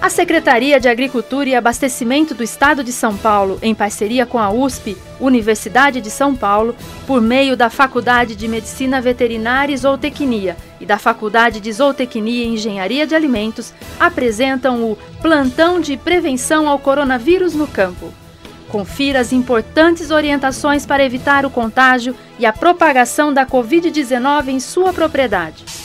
[0.00, 4.50] A Secretaria de Agricultura e Abastecimento do Estado de São Paulo, em parceria com a
[4.50, 6.76] USP, Universidade de São Paulo,
[7.06, 12.48] por meio da Faculdade de Medicina Veterinária e Zootecnia e da Faculdade de Zootecnia e
[12.54, 18.12] Engenharia de Alimentos, apresentam o Plantão de Prevenção ao Coronavírus no Campo.
[18.68, 24.92] Confira as importantes orientações para evitar o contágio e a propagação da Covid-19 em sua
[24.92, 25.75] propriedade.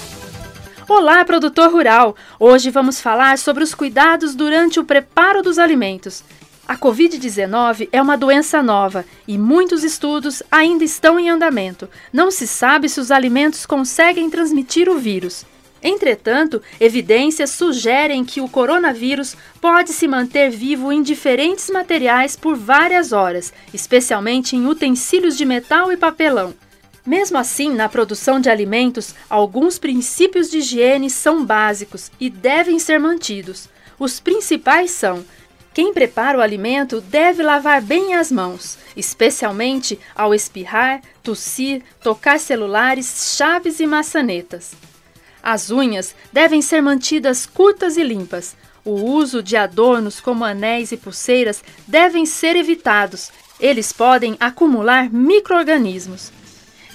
[0.93, 2.17] Olá, produtor rural!
[2.37, 6.21] Hoje vamos falar sobre os cuidados durante o preparo dos alimentos.
[6.67, 11.87] A Covid-19 é uma doença nova e muitos estudos ainda estão em andamento.
[12.11, 15.45] Não se sabe se os alimentos conseguem transmitir o vírus.
[15.81, 23.13] Entretanto, evidências sugerem que o coronavírus pode se manter vivo em diferentes materiais por várias
[23.13, 26.53] horas, especialmente em utensílios de metal e papelão.
[27.05, 32.99] Mesmo assim, na produção de alimentos, alguns princípios de higiene são básicos e devem ser
[32.99, 33.67] mantidos.
[33.97, 35.25] Os principais são:
[35.73, 43.35] quem prepara o alimento deve lavar bem as mãos, especialmente ao espirrar, tossir, tocar celulares,
[43.37, 44.73] chaves e maçanetas.
[45.41, 48.55] As unhas devem ser mantidas curtas e limpas.
[48.83, 53.31] O uso de adornos como anéis e pulseiras devem ser evitados.
[53.59, 56.31] Eles podem acumular microorganismos.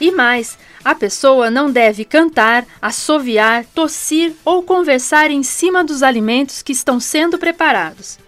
[0.00, 6.62] E mais, a pessoa não deve cantar, assoviar, tossir ou conversar em cima dos alimentos
[6.62, 8.19] que estão sendo preparados.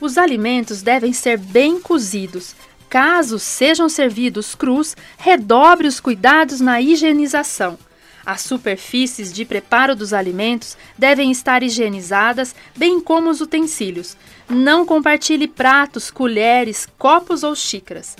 [0.00, 2.54] Os alimentos devem ser bem cozidos.
[2.88, 7.78] Caso sejam servidos crus, redobre os cuidados na higienização.
[8.24, 14.16] As superfícies de preparo dos alimentos devem estar higienizadas, bem como os utensílios.
[14.48, 18.16] Não compartilhe pratos, colheres, copos ou xícaras.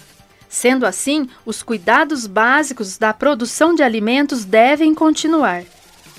[0.50, 5.62] Sendo assim, os cuidados básicos da produção de alimentos devem continuar.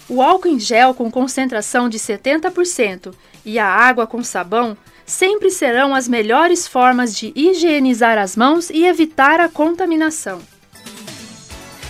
[0.08, 5.94] O álcool em gel com concentração de 70% e a água com sabão sempre serão
[5.94, 10.40] as melhores formas de higienizar as mãos e evitar a contaminação.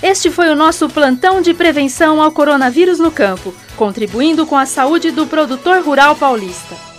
[0.01, 5.11] Este foi o nosso plantão de prevenção ao coronavírus no campo, contribuindo com a saúde
[5.11, 6.90] do produtor rural paulista.